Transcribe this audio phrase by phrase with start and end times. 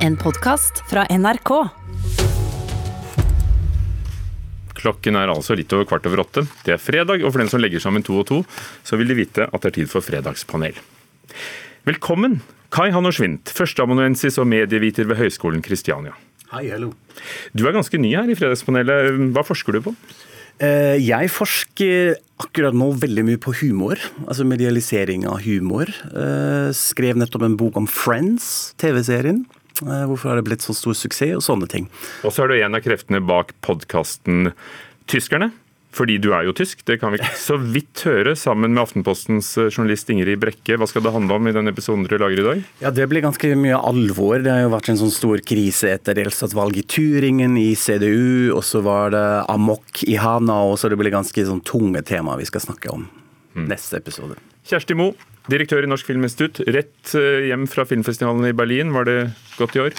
[0.00, 1.50] En podkast fra NRK.
[4.80, 6.46] Klokken er altså litt over kvart over åtte.
[6.64, 8.38] Det er fredag, og for den som legger sammen to og to,
[8.86, 10.78] så vil de vite at det er tid for fredagspanel.
[11.88, 12.38] Velkommen,
[12.72, 16.14] Kai Hanno Schwint, førsteamanuensis og medieviter ved Høgskolen Kristiania.
[16.54, 16.94] Hei, hallo.
[17.54, 19.20] Du er ganske ny her i Fredagspanelet.
[19.36, 19.92] Hva forsker du på?
[20.60, 25.92] Eh, Jeg forsker akkurat nå veldig mye på humor, altså medialisering av humor.
[26.10, 29.44] Eh, Skrev nettopp en bok om Friends, TV-serien.
[29.86, 31.88] Eh, Hvorfor har det blitt så stor suksess, og sånne ting.
[32.24, 34.52] Og så er du en av kreftene bak podkasten
[35.10, 35.50] Tyskerne.
[35.90, 37.18] Fordi du er jo tysk, det kan vi
[37.48, 40.76] så vidt høre, sammen med Aftenpostens eh, journalist Ingrid Brekke.
[40.78, 42.60] Hva skal det handle om i den episoden dere lager i dag?
[42.84, 44.38] Ja, Det blir ganske mye alvor.
[44.44, 48.62] Det har jo vært en sånn stor krise etter delstatsvalget i Turingen, i CDU, og
[48.66, 52.62] så var det amok i Hanau, så det blir ganske sånn tunge temaer vi skal
[52.68, 53.08] snakke om
[53.58, 54.38] neste episode.
[54.70, 55.10] Kjersti Mo,
[55.48, 56.60] direktør i Norsk Filminstitutt.
[56.68, 58.92] Rett eh, hjem fra filmfestivalen i Berlin.
[58.92, 59.18] Var det
[59.56, 59.96] godt i år?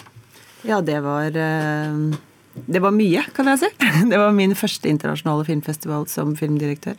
[0.67, 2.17] Ja, det var eh,
[2.67, 3.71] Det var mye, kan jeg si.
[4.11, 6.97] Det var min første internasjonale filmfestival som filmdirektør.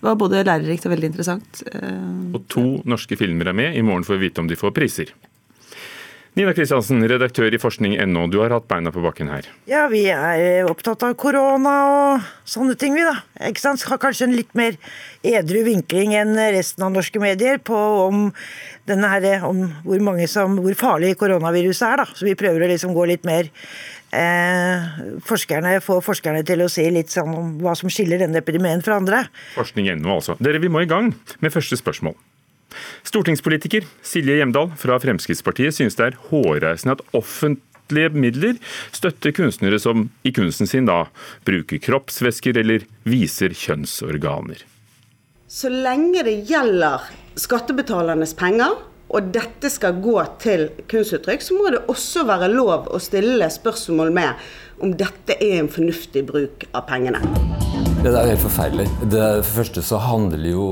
[0.00, 1.62] Det var både lærerikt og veldig interessant.
[1.70, 3.76] Eh, Og to norske filmer er med.
[3.76, 5.12] I morgen får vi vite om de får priser.
[6.38, 8.28] Nina Kristiansen, redaktør i forskning.no.
[8.30, 9.48] Du har hatt beina på bakken her.
[9.66, 13.16] Ja, vi er opptatt av korona og sånne ting, vi da.
[13.48, 13.82] Ikke sant?
[13.90, 14.78] Har kanskje en litt mer
[15.26, 18.28] edru vinkling enn resten av norske medier på om,
[18.86, 22.04] denne her, om hvor, mange som, hvor farlig koronaviruset er.
[22.04, 22.08] da.
[22.14, 23.50] Så vi prøver å liksom gå litt mer
[24.14, 28.86] eh, forskerne, Få forskerne til å si litt sånn om hva som skiller denne epidemien
[28.86, 29.24] fra andre.
[29.58, 30.38] Forskning.no, altså.
[30.38, 31.10] Dere, vi må i gang
[31.42, 32.14] med første spørsmål.
[33.06, 38.58] Stortingspolitiker Silje Hjemdal fra Fremskrittspartiet synes det er hårreisende at offentlige midler
[38.94, 41.04] støtter kunstnere som i kunsten sin da
[41.46, 44.62] bruker kroppsvæsker eller viser kjønnsorganer.
[45.50, 47.08] Så lenge det gjelder
[47.40, 48.76] skattebetalernes penger,
[49.10, 54.14] og dette skal gå til kunstuttrykk, så må det også være lov å stille spørsmål
[54.14, 57.69] med om dette er en fornuftig bruk av pengene.
[58.00, 58.86] Det er helt forferdelig.
[59.12, 60.64] Det, for det første så handler jo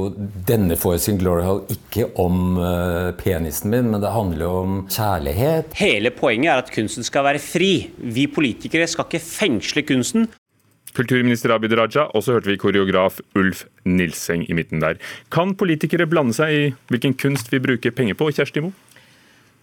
[0.48, 5.76] denne forestillingen Glory Hall ikke om uh, penisen min, men det handler jo om kjærlighet.
[5.76, 7.90] Hele poenget er at kunsten skal være fri.
[8.00, 10.30] Vi politikere skal ikke fengsle kunsten.
[10.96, 14.96] Kulturminister Abid Raja, og så hørte vi koreograf Ulf Nilseng i midten der.
[15.30, 18.72] Kan politikere blande seg i hvilken kunst vi bruker penger på, Kjersti Mo?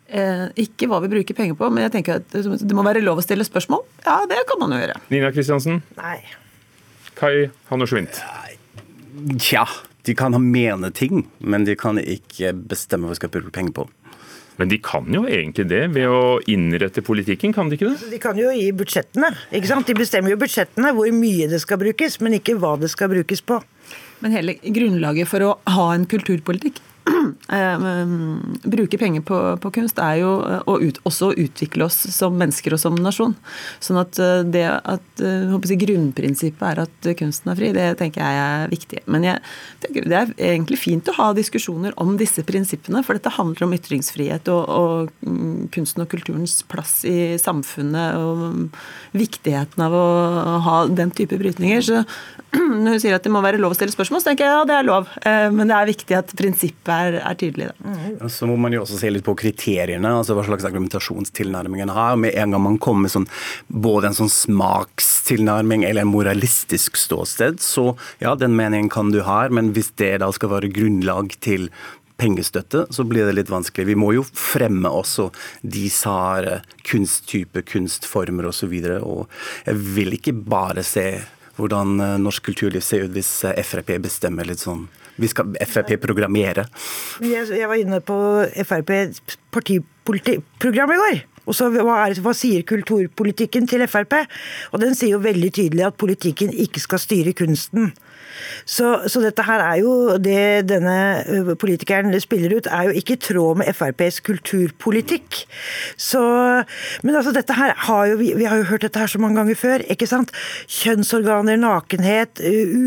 [0.09, 3.21] eh, ikke hva vi bruker penger på, men jeg tenker at det må være lov
[3.21, 3.85] å stille spørsmål.
[4.05, 4.99] Ja, det kan man jo gjøre.
[5.09, 6.19] Nina Kristiansen, Nei.
[7.25, 8.21] Kai Hanno Schwint.
[9.41, 9.63] Tja,
[10.05, 13.73] de kan ha mene ting, men de kan ikke bestemme hva vi skal bruke penger
[13.79, 13.85] på.
[14.59, 18.11] Men de kan jo egentlig det ved å innrette politikken, kan de ikke det?
[18.13, 19.31] De kan jo gi budsjettene.
[19.49, 19.89] ikke sant?
[19.89, 23.41] De bestemmer jo budsjettene, hvor mye det skal brukes, men ikke hva det skal brukes
[23.41, 23.57] på.
[24.21, 26.77] Men hele grunnlaget for å ha en kulturpolitikk,
[28.75, 32.35] bruke penger på, på kunst, er jo eh, å ut, også å utvikle oss som
[32.39, 33.35] mennesker og som nasjon.
[33.83, 38.23] Sånn at eh, det at eh, jeg grunnprinsippet er at kunsten er fri, det tenker
[38.23, 39.03] jeg er viktig.
[39.11, 39.39] Men jeg
[39.93, 44.49] det er egentlig fint å ha diskusjoner om disse prinsippene, for dette handler om ytringsfrihet
[44.51, 48.65] og, og mm, kunsten og kulturens plass i samfunnet og mm,
[49.15, 50.05] viktigheten av å
[50.65, 51.85] ha den type brytninger.
[51.85, 52.01] Så
[52.83, 54.65] når hun sier at det må være lov å stille spørsmål, så tenker jeg ja,
[54.67, 55.11] det er lov.
[55.21, 57.71] Eh, Men det er viktig at prinsippet er, er tydelig.
[57.71, 57.95] Da.
[58.19, 61.95] Ja, Så må man jo også se litt på kriteriene, altså hva slags argumentasjonstilnærming en
[61.95, 62.15] har.
[62.19, 63.27] Med en gang man kommer med sånn,
[63.67, 67.91] både en sånn smakstilnærming eller en moralistisk ståsted, så
[68.23, 71.69] ja, den meningen kan du ha, men hvis det da skal være grunnlag til
[72.17, 73.89] pengestøtte, så blir det litt vanskelig.
[73.89, 75.29] Vi må jo fremme også
[75.61, 78.71] de sare kunsttyper, kunstformer osv.
[79.01, 81.09] Og, og jeg vil ikke bare se
[81.55, 84.87] hvordan eh, norsk kulturliv ser ut hvis eh, Frp bestemmer litt sånn
[85.21, 86.65] Vi skal Frp programmere.
[87.23, 88.17] Jeg, jeg var inne på
[88.65, 89.21] FrPs
[89.55, 91.23] partiprogram i går.
[91.45, 94.17] Og så hva, er, hva sier kulturpolitikken til Frp?
[94.73, 97.93] Og den sier jo veldig tydelig at politikken ikke skal styre kunsten.
[98.65, 103.21] Så, så dette her er jo det denne politikeren spiller ut, er jo ikke i
[103.21, 105.43] tråd med FrPs kulturpolitikk.
[106.01, 106.21] Så,
[107.05, 109.39] men altså dette her har jo vi, vi har jo hørt dette her så mange
[109.39, 109.85] ganger før.
[109.91, 110.33] ikke sant?
[110.71, 112.41] Kjønnsorganer, nakenhet,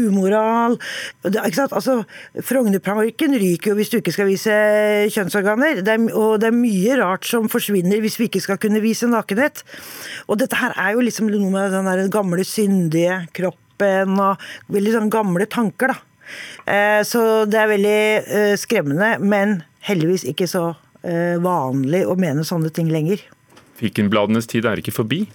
[0.09, 0.79] umoral.
[1.23, 1.77] Det, ikke sant?
[1.77, 2.01] Altså,
[2.49, 4.59] Frognerparken ryker jo hvis du ikke skal vise
[5.15, 5.85] kjønnsorganer.
[5.87, 9.09] Det er, og det er mye rart som forsvinner hvis vi ikke skal kunne vise
[9.11, 9.63] nakenhet.
[10.27, 14.95] Og dette her er jo liksom noe med den der gamle syndige kroppen og veldig
[14.95, 15.99] sånn gamle tanker, da.
[16.67, 22.45] Eh, Så det er veldig eh, skremmende, men heldigvis ikke så eh, vanlig å mene
[22.45, 23.23] sånne ting lenger.
[23.79, 25.27] Fikenbladenes tid er ikke forbi.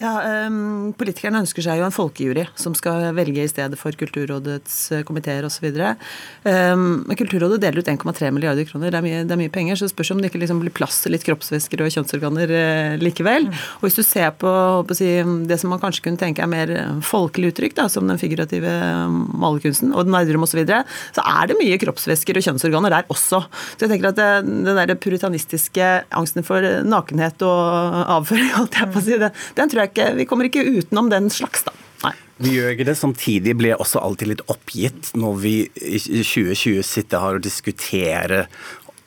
[0.00, 0.14] Ja,
[0.48, 5.02] um, Politikerne ønsker seg jo en folkejury som skal velge i stedet for Kulturrådets uh,
[5.04, 5.66] komiteer osv.
[5.68, 9.76] Um, men Kulturrådet deler ut 1,3 milliarder kroner, det er, mye, det er, mye, penger.
[9.76, 12.94] Så det spørs om det ikke liksom blir plass til litt kroppsvæsker og kjønnsorganer uh,
[13.02, 13.50] likevel.
[13.50, 13.58] Mm.
[13.80, 14.54] Og Hvis du ser på,
[14.88, 15.10] på si,
[15.50, 16.72] det som man kanskje kunne tenke er mer
[17.04, 18.72] folkelig uttrykk, da, som den figurative
[19.10, 20.80] malerkunsten og den nerdrum osv., så, videre,
[21.14, 23.38] så er det mye kroppsvæsker og kjønnsorganer der også.
[23.76, 24.30] Så jeg tenker at det,
[24.66, 29.70] den der puritanistiske angsten for nakenhet og avføring, holdt jeg på å si, den, den
[29.70, 31.74] tror jeg ikke, vi kommer ikke utenom den slags, da.
[32.04, 32.14] Nei.
[32.40, 32.96] Vi gjør ikke det.
[32.96, 38.46] Samtidig blir jeg også alltid litt oppgitt når vi i 2020 sitter her og diskuterer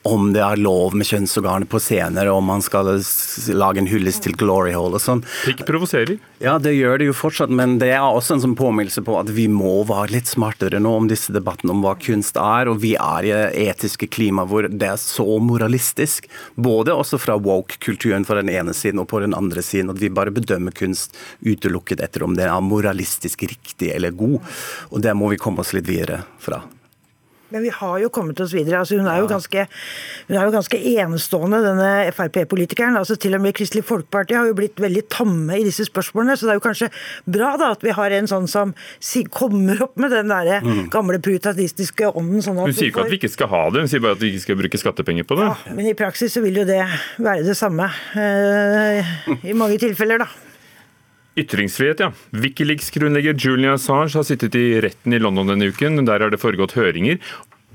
[0.03, 2.89] om det er lov med kjønnsorganer på scener, og om man skal
[3.55, 5.23] lage en hyllest til glory hall og sånn.
[5.45, 6.17] Pikk provoserer.
[6.43, 9.31] Ja, det gjør det jo fortsatt, men det er også en sånn påminnelse på at
[9.33, 12.93] vi må være litt smartere nå om disse debattene om hva kunst er, og vi
[12.99, 16.27] er i et etiske klima hvor det er så moralistisk.
[16.55, 20.11] Både også fra woke-kulturen på den ene siden og på den andre siden, at vi
[20.13, 24.39] bare bedømmer kunst utelukket etter om den er moralistisk riktig eller god,
[24.91, 26.63] og det må vi komme oss litt videre fra.
[27.53, 28.79] Men vi har jo kommet oss videre.
[28.81, 29.65] Altså, hun, er jo ganske,
[30.27, 32.97] hun er jo ganske enestående, denne Frp-politikeren.
[32.97, 36.37] Altså, til og med Kristelig Folkeparti har jo blitt veldig tamme i disse spørsmålene.
[36.39, 36.89] Så det er jo kanskje
[37.29, 38.73] bra da, at vi har en sånn som
[39.33, 40.87] kommer opp med den der mm.
[40.93, 42.41] gamle prutatistiske ånden.
[42.41, 44.33] Sånn hun sier ikke at vi ikke skal ha det, hun sier bare at vi
[44.33, 45.51] ikke skal bruke skattepenger på det.
[45.51, 46.81] Ja, men i praksis så vil jo det
[47.21, 47.85] være det samme
[48.17, 49.13] uh,
[49.45, 50.52] i mange tilfeller, da.
[51.39, 52.11] Ytringsfrihet, ja.
[52.29, 56.03] Wikileaks-grunnlegger Julian Assange har sittet i retten i London denne uken.
[56.05, 57.17] Der har det foregått høringer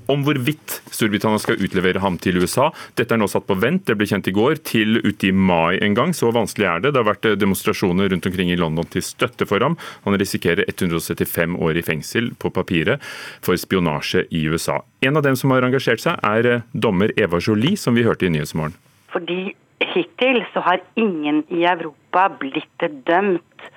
[0.08, 2.70] om hvorvidt Storbritannia skal utlevere ham til USA.
[2.96, 5.76] Dette er nå satt på vent, det ble kjent i går, til ute i mai
[5.84, 6.14] en gang.
[6.16, 6.94] Så vanskelig er det.
[6.94, 9.76] Det har vært demonstrasjoner rundt omkring i London til støtte for ham.
[10.06, 13.04] Han risikerer 175 år i fengsel på papiret
[13.44, 14.80] for spionasje i USA.
[15.04, 18.32] En av dem som har engasjert seg, er dommer Eva Jolie, som vi hørte i
[18.32, 18.76] Nyhetsmorgen.
[19.12, 19.52] Fordi
[19.92, 22.07] hittil så har ingen i Europa
[22.40, 23.68] blitt dømt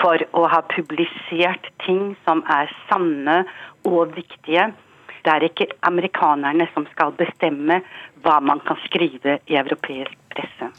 [0.00, 3.42] for å ha publisert ting som er sanne
[3.86, 4.72] og viktige.
[5.24, 7.80] Det er ikke amerikanerne som skal bestemme
[8.24, 10.70] hva man kan skrive i europeisk presse.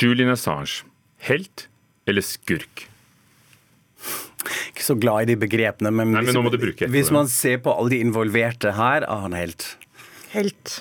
[0.00, 0.86] Julian Assange,
[1.28, 1.68] helt
[2.08, 2.86] eller skurk?
[4.70, 7.92] Ikke så glad i de begrepene, men, Nei, men bruke hvis man ser på alle
[7.92, 9.36] de involverte her, er han.
[9.36, 9.66] Helt.
[10.32, 10.80] Helt.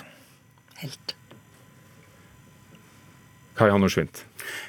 [3.60, 4.24] Kai Hanno Schwint.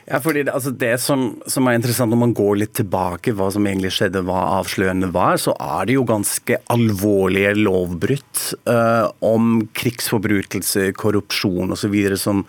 [0.09, 3.47] Ja, fordi det, altså det som, som, er interessant når man går litt tilbake, hva
[3.55, 9.61] som egentlig skjedde, hva avslørende var, så er det jo ganske alvorlige lovbrudd uh, om
[9.79, 11.95] krigsforbrytelser, korrupsjon osv.
[12.19, 12.43] som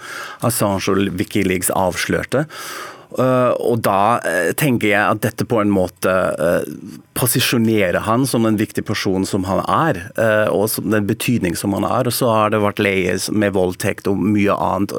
[0.48, 2.48] Assange og Wikileaks avslørte.
[3.12, 6.62] Uh, og da uh, tenker jeg at dette på en måte uh,
[7.22, 10.00] posisjonerer han som den viktige personen som han er,
[10.50, 12.10] og som den betydning som han er.
[12.10, 14.94] Og så har det vært layers med voldtekt og mye annet.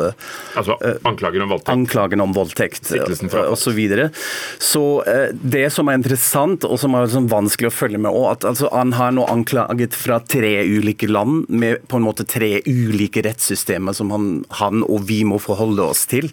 [0.58, 0.76] altså
[1.08, 1.72] anklager om voldtekt?
[1.74, 2.92] Anklagen om voldtekt
[3.42, 4.10] og så videre.
[4.62, 4.84] Så
[5.32, 8.94] det som er interessant, og som er liksom vanskelig å følge med, at altså, han
[8.96, 14.12] har nå anklaget fra tre ulike land med på en måte tre ulike rettssystemer som
[14.14, 14.30] han,
[14.62, 16.30] han og vi må forholde oss til.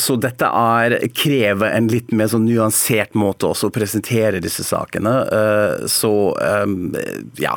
[0.00, 4.79] så dette er, krever en litt mer sånn nyansert måte også å presentere disse sakene.
[4.86, 6.90] Eh, så ehm,
[7.40, 7.56] ja.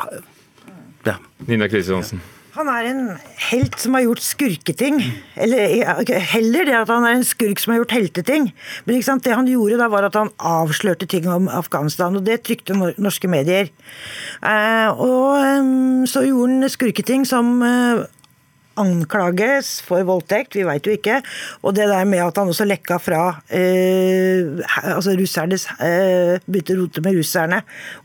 [1.06, 1.18] ja.
[1.48, 2.22] Nina Kristiansen.
[2.54, 3.06] Han er en
[3.50, 5.00] helt som har gjort skurketing.
[5.34, 8.52] Eller heller det at han er en skurk som har gjort helteting.
[8.86, 12.76] Men det han gjorde da, var at han avslørte ting om Afghanistan, og det trykte
[12.78, 13.72] norske medier.
[14.38, 18.04] Eh, og så gjorde han skurketing som eh,
[18.80, 21.20] anklages for voldtekt, vi veit jo ikke.
[21.62, 24.62] Og det der med at han også lekka fra eh,
[24.94, 27.60] altså russernes eh, Begynte å rote med russerne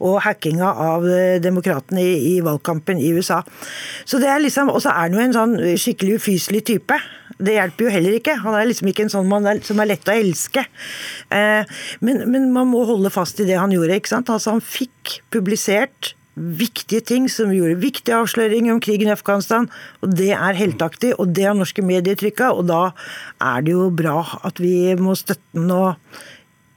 [0.05, 3.41] og hackinga av eh, demokratene i, i, valgkampen i USA.
[4.05, 7.00] Så det er liksom, Og så er han jo en sånn skikkelig ufyselig type.
[7.39, 8.36] Det hjelper jo heller ikke.
[8.43, 10.65] Han er liksom ikke en sånn mann som er lett å elske.
[11.32, 13.96] Eh, men, men, man må holde fast i det han gjorde.
[13.96, 14.32] ikke sant?
[14.34, 19.69] Altså Han fikk publisert viktige ting som gjorde viktige avsløringer om krigen i Afghanistan.
[20.01, 22.51] og Det er helteaktig, og det har norske medier trykka.
[22.55, 22.91] Og da
[23.41, 25.96] er det jo bra at vi må støtte den og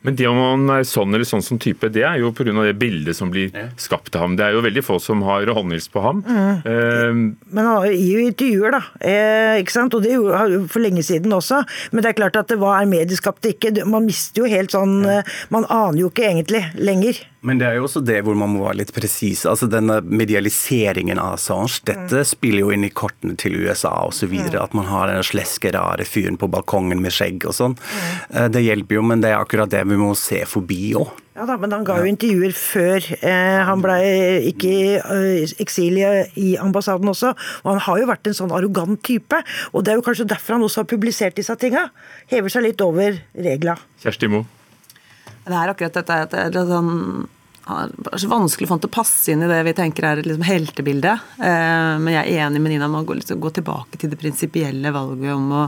[0.03, 2.53] men det om han er sånn eller sånn som type, det er jo pga.
[2.67, 4.37] det bildet som blir skapt av ham.
[4.37, 6.23] Det er jo veldig få som har håndhils på ham.
[6.27, 6.63] Mm.
[6.67, 8.83] Uh, Men han gir jo intervjuer, da.
[9.01, 9.95] Eh, ikke sant?
[9.95, 11.63] Og det er jo for lenge siden også.
[11.93, 13.75] Men det er klart at hva er medieskapt ikke.
[13.87, 15.21] Man mister jo helt sånn ja.
[15.23, 17.19] Eh, man aner jo ikke egentlig lenger.
[17.43, 19.43] Men det er jo også det hvor man må være litt presis.
[19.51, 22.29] Altså denne medialiseringen av Assange, dette mm.
[22.29, 24.31] spiller jo inn i kortene til USA osv.
[24.31, 24.53] Mm.
[24.61, 27.75] At man har den sleske, rare fyren på balkongen med skjegg og sånn.
[27.75, 28.53] Mm.
[28.55, 31.19] Det hjelper jo, men det er akkurat det vi må se forbi òg.
[31.33, 33.95] Ja da, men han ga jo intervjuer før eh, han ble
[34.51, 35.97] ikke i uh, eksil
[36.37, 37.33] i ambassaden også.
[37.65, 39.39] Og han har jo vært en sånn arrogant type.
[39.73, 41.87] Og det er jo kanskje derfor han også har publisert disse tinga.
[42.33, 43.79] Hever seg litt over regla.
[44.05, 44.45] Kjersti Moe.
[45.43, 46.93] Det er akkurat dette at det er sånn
[47.63, 50.21] det er så vanskelig for han til å passe inn i det vi tenker er
[50.21, 51.13] et liksom heltebilde.
[51.39, 54.19] Eh, men jeg er enig med Nina om å gå, liksom, gå tilbake til det
[54.19, 55.63] prinsipielle valget om å,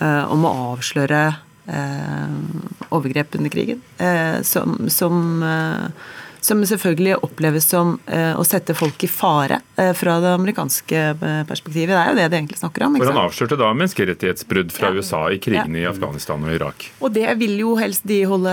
[0.00, 1.42] eh, om å avsløre eh,
[2.88, 3.80] overgrep under krigen.
[3.98, 5.90] Eh, som, som eh,
[6.46, 11.40] som selvfølgelig oppleves som eh, å sette folk i fare eh, fra det amerikanske eh,
[11.48, 11.90] perspektivet.
[11.94, 12.98] Det er jo det de egentlig snakker om.
[13.00, 15.00] Hvordan Han avslørte da menneskerettighetsbrudd fra ja.
[15.00, 15.88] USA i krigene ja.
[15.88, 16.86] i Afghanistan og Irak.
[17.02, 18.52] Og det vil jo helst de holde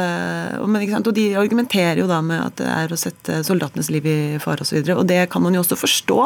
[0.63, 4.65] Og de argumenterer jo da med at det er å sette soldatenes liv i fare
[4.65, 4.79] osv.
[4.79, 6.19] Og, så og det kan man jo også forstå.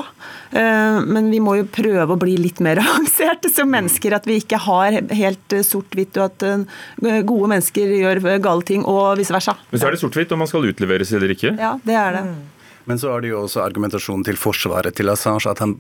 [1.08, 4.16] Men vi må jo prøve å bli litt mer avanserte som mennesker.
[4.16, 9.36] At vi ikke har helt sort-hvitt, og at gode mennesker gjør gale ting, og vice
[9.36, 9.58] versa.
[9.72, 11.57] Men så er det sort-hvitt om man skal utleveres eller ikke?
[11.58, 12.24] Ja, det er det.
[12.30, 12.40] Mm.
[12.88, 15.76] Men så er det jo også argumentasjonen til forsvaret til Assange at han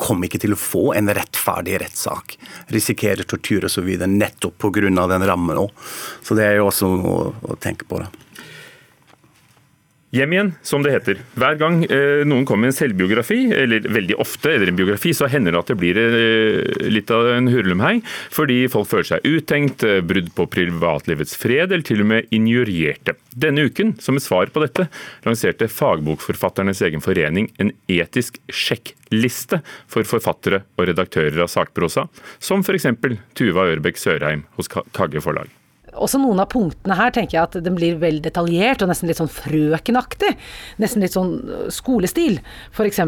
[0.00, 2.36] kom ikke til å få en rettferdig rettssak.
[2.72, 3.88] Risikerer tortur osv.
[4.06, 4.88] nettopp pga.
[4.88, 5.70] den rammen òg.
[6.22, 8.00] Så det er jo også noe å tenke på.
[8.00, 8.08] det.
[10.10, 11.18] Hjem igjen, som det heter.
[11.38, 15.28] Hver gang eh, noen kommer med en selvbiografi, eller veldig ofte, eller en biografi, så
[15.30, 18.00] hender det at det blir eh, litt av en hurlumhei,
[18.34, 23.14] fordi folk føler seg uttenkt, eh, brudd på privatlivets fred, eller til og med injurierte.
[23.38, 24.88] Denne uken, som et svar på dette,
[25.28, 32.08] lanserte fagbokforfatternes egen forening en etisk sjekkliste for forfattere og redaktører av sakprosa,
[32.42, 32.90] som f.eks.
[33.38, 35.59] Tuva Ørbekk Sørheim hos Kagge Forlag
[35.94, 39.20] også noen av punktene her tenker jeg at den blir vel detaljert og nesten litt
[39.20, 40.34] sånn frøkenaktig.
[40.82, 41.36] Nesten litt sånn
[41.72, 42.40] skolestil.
[42.74, 43.00] F.eks.: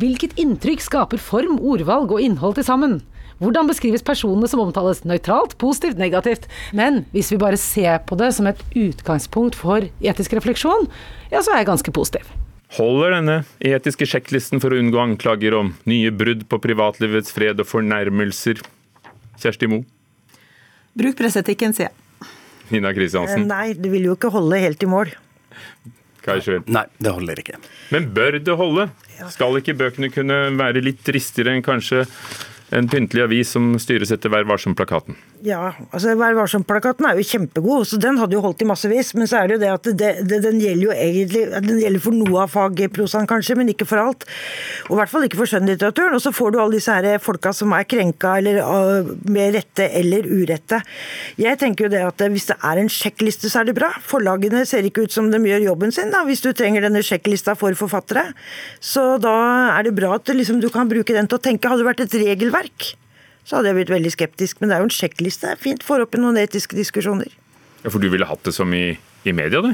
[0.00, 3.00] Hvilket inntrykk skaper form, ordvalg og innhold til sammen?
[3.40, 6.44] Hvordan beskrives personene som omtales nøytralt, positivt, negativt?
[6.76, 10.90] Men hvis vi bare ser på det som et utgangspunkt for etisk refleksjon,
[11.32, 12.28] ja, så er jeg ganske positiv.
[12.76, 17.66] Holder denne etiske sjekklisten for å unngå anklager om nye brudd på privatlivets fred og
[17.66, 18.60] fornærmelser?
[19.40, 19.88] Kjersti Moe?
[20.98, 22.28] Bruk presseetikken, sier jeg.
[22.70, 23.44] Nina Kristiansen?
[23.44, 25.10] Eh, nei, det vil jo ikke holde helt i mål.
[26.24, 26.60] Kanskje.
[26.70, 27.58] Nei, det holder ikke.
[27.94, 28.88] Men bør det holde?
[29.32, 32.04] Skal ikke bøkene kunne være litt dristigere enn kanskje
[32.76, 35.16] en pyntelig avis som styres etter Vær varsom-plakaten?
[35.40, 39.14] Ja, altså Vær varsom-plakaten er jo kjempegod, så den hadde jo holdt i massevis.
[39.16, 42.04] Men så er det jo det at det, det, den gjelder jo egentlig Den gjelder
[42.04, 44.26] for noe av fagprosaen, kanskje, men ikke for alt.
[44.90, 46.16] Og i hvert fall ikke for skjønnlitteraturen.
[46.18, 49.88] Og så får du alle disse her folka som er krenka, eller uh, med rette
[50.02, 50.82] eller urette.
[51.40, 53.94] Jeg tenker jo det at hvis det er en sjekkliste, så er det bra.
[54.12, 57.56] Forlagene ser ikke ut som de gjør jobben sin, da, hvis du trenger denne sjekklista
[57.56, 58.28] for forfattere.
[58.76, 59.36] Så da
[59.78, 61.70] er det bra at liksom, du kan bruke den til å tenke.
[61.70, 62.92] Hadde det vært et regelverk,
[63.44, 64.60] så hadde jeg blitt veldig skeptisk.
[64.60, 65.48] Men det er jo en sjekkliste.
[65.48, 65.86] Det er fint.
[65.86, 67.30] Får opp i noen etiske diskusjoner.
[67.84, 68.92] Ja, For du ville hatt det som i,
[69.24, 69.72] i media, du?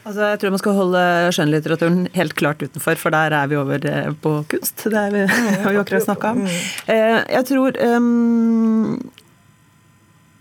[0.00, 1.00] Altså, jeg tror man skal holde
[1.36, 4.86] skjønnlitteraturen helt klart utenfor, for der er vi over eh, på kunst.
[4.88, 6.46] Det har vi akkurat snakka om.
[6.88, 8.94] Eh, jeg tror um,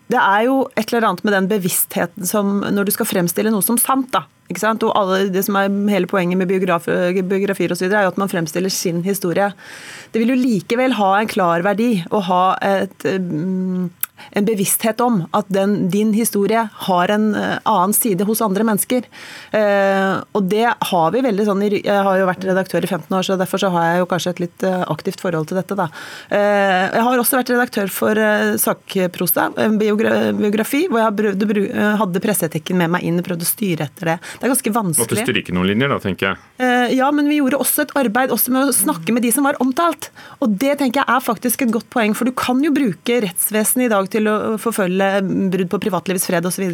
[0.10, 3.66] Det er jo et eller annet med den bevisstheten som Når du skal fremstille noe
[3.66, 4.26] som sant, da.
[4.50, 4.82] Ikke sant?
[4.86, 8.32] Og alle, det som er hele poenget med biografier, biografier osv., er jo at man
[8.32, 9.52] fremstiller sin historie.
[10.10, 13.92] Det vil jo likevel ha en klar verdi å ha et um,
[14.32, 19.08] en bevissthet om at den, din historie har en uh, annen side hos andre mennesker.
[19.56, 23.26] Eh, og det har vi veldig sånn Jeg har jo vært redaktør i 15 år,
[23.26, 25.88] så derfor så har jeg jo kanskje et litt uh, aktivt forhold til dette, da.
[26.32, 28.20] jeg har også vært redaktør for
[28.62, 31.66] sakprosa, en biografi, hvor jeg brøvde,
[32.00, 34.18] hadde presseetikken med meg inn og prøvde å styre etter det.
[34.40, 35.06] Det er ganske vanskelig.
[35.06, 36.96] Måtte stryke noen linjer, da, tenker jeg.
[36.98, 39.60] ja, men vi gjorde også et arbeid også med å snakke med de som var
[39.64, 40.10] omtalt.
[40.44, 43.88] Og det tenker jeg er faktisk et godt poeng, for du kan jo bruke rettsvesenet
[43.88, 45.10] i dag til å forfølge
[45.54, 46.68] brudd på privatlivets fred osv.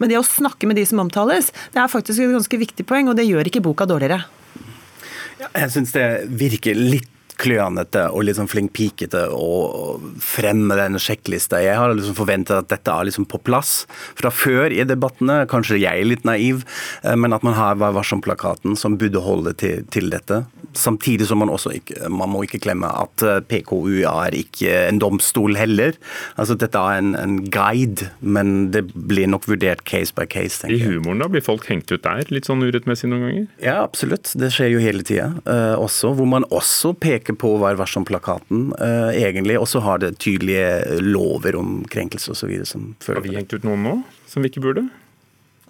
[0.00, 3.10] Men det å snakke med de som omtales, det er faktisk et ganske viktig poeng,
[3.10, 4.22] og det gjør ikke boka dårligere.
[5.42, 6.06] Jeg syns det
[6.38, 11.60] virker litt klønete og litt sånn flink pikete å fremme denne sjekklista.
[11.62, 13.82] Jeg har liksom forventet at dette er liksom på plass
[14.18, 15.42] fra før i debattene.
[15.50, 16.64] Kanskje jeg er litt naiv,
[17.02, 20.42] eh, men at man har Vær varsom-plakaten som burde holde til, til, dette.
[20.76, 25.00] Samtidig som man også ikke man må ikke glemme at eh, PKU er ikke en
[25.02, 25.96] domstol heller.
[26.36, 30.60] Altså Dette er en, en guide, men det blir nok vurdert case by case.
[30.60, 30.84] tenker jeg.
[30.84, 33.48] I humoren da, Blir folk hengt ut der litt sånn urettmessig noen ganger?
[33.64, 34.34] Ja, absolutt.
[34.38, 35.30] Det skjer jo hele tida.
[35.46, 39.58] Uh, også, hvor man også peker peker på Vær varsom-plakaten, uh, egentlig.
[39.60, 42.50] Og så har det tydelige lover om krenkelse osv.
[43.06, 44.88] Har vi hengt ut noen nå som vi ikke burde?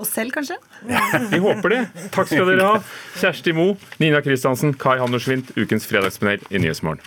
[0.00, 0.56] Oss selv, kanskje?
[1.32, 1.82] vi håper det.
[2.14, 2.78] Takk skal dere ha.
[3.20, 7.04] Kjersti Moe, Nina Kristiansen, Kai Handelsvindt ukens fredagspanel i Nyhetsmorgen.